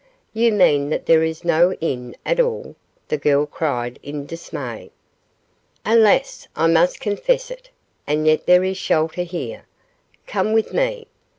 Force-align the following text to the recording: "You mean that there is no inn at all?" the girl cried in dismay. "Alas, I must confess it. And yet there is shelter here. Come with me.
"You 0.33 0.51
mean 0.51 0.89
that 0.89 1.05
there 1.05 1.21
is 1.23 1.45
no 1.45 1.73
inn 1.73 2.15
at 2.25 2.39
all?" 2.39 2.75
the 3.07 3.19
girl 3.19 3.45
cried 3.45 3.99
in 4.01 4.25
dismay. 4.25 4.89
"Alas, 5.85 6.47
I 6.55 6.65
must 6.65 6.99
confess 6.99 7.51
it. 7.51 7.69
And 8.07 8.25
yet 8.25 8.47
there 8.47 8.63
is 8.63 8.77
shelter 8.77 9.21
here. 9.21 9.67
Come 10.25 10.53
with 10.53 10.73
me. 10.73 11.05